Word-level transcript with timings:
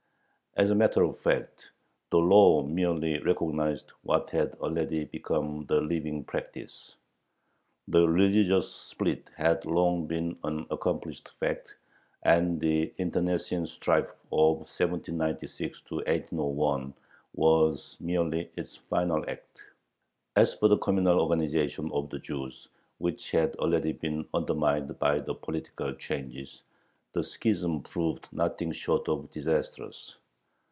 As 0.57 0.69
a 0.69 0.75
matter 0.75 1.01
of 1.03 1.17
fact, 1.17 1.71
the 2.09 2.17
law 2.17 2.61
merely 2.61 3.19
recognized 3.19 3.93
what 4.03 4.29
had 4.31 4.53
already 4.55 5.05
become 5.05 5.65
the 5.67 5.79
living 5.79 6.25
practice. 6.25 6.97
The 7.87 8.05
religious 8.05 8.69
split 8.69 9.29
had 9.37 9.63
long 9.65 10.07
been 10.07 10.37
an 10.43 10.65
accomplished 10.69 11.29
fact, 11.29 11.73
and 12.23 12.59
the 12.59 12.93
internecine 12.97 13.65
strife 13.65 14.09
of 14.33 14.57
1796 14.57 15.89
1801 15.89 16.93
was 17.33 17.95
merely 18.01 18.51
its 18.57 18.75
final 18.75 19.23
act. 19.29 19.57
As 20.35 20.53
for 20.53 20.67
the 20.67 20.77
communal 20.79 21.21
organization 21.21 21.89
of 21.93 22.09
the 22.09 22.19
Jews, 22.19 22.67
which 22.97 23.31
had 23.31 23.55
already 23.55 23.93
been 23.93 24.27
undermined 24.33 24.99
by 24.99 25.19
the 25.19 25.33
political 25.33 25.93
changes, 25.93 26.61
the 27.13 27.23
schism 27.23 27.81
proved 27.83 28.27
nothing 28.33 28.73
short 28.73 29.07
of 29.07 29.31
disastrous. 29.31 30.17